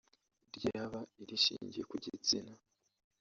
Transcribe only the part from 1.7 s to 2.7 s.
ku gitsina